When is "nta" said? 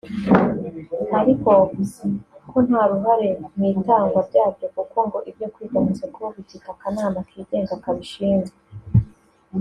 2.67-2.81